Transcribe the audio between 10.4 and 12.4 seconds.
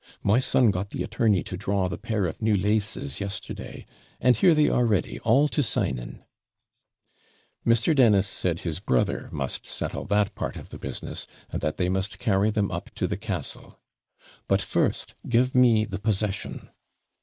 of the business, and that they must